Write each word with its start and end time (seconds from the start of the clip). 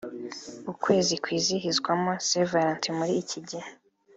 ukwezi 0.71 1.13
kwizihizwamo 1.23 2.11
st 2.27 2.31
valentin 2.51 2.97
muri 2.99 3.13
iki 3.23 3.39
gihe 3.49 3.69